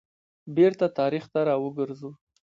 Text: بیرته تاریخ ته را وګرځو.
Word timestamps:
بیرته 0.55 0.85
تاریخ 0.99 1.23
ته 1.33 1.41
را 1.47 1.55
وګرځو. 1.63 2.11